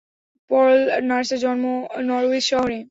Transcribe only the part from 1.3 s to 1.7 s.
জন্ম